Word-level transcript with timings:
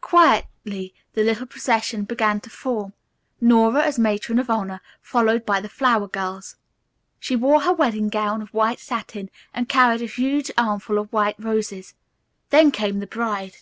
Quietly 0.00 0.94
the 1.14 1.24
little 1.24 1.44
procession 1.44 2.04
began 2.04 2.40
to 2.42 2.50
form. 2.50 2.92
Nora, 3.40 3.82
as 3.82 3.98
matron 3.98 4.38
of 4.38 4.48
honor, 4.48 4.80
followed 5.00 5.44
the 5.44 5.68
flower 5.68 6.06
girls. 6.06 6.54
She 7.18 7.34
wore 7.34 7.62
her 7.62 7.72
wedding 7.72 8.08
gown 8.08 8.42
of 8.42 8.54
white 8.54 8.78
satin, 8.78 9.28
and 9.52 9.68
carried 9.68 10.00
a 10.00 10.06
huge 10.06 10.52
armful 10.56 10.98
of 11.00 11.12
white 11.12 11.34
roses. 11.36 11.94
Then 12.50 12.70
came 12.70 13.00
the 13.00 13.08
bride. 13.08 13.56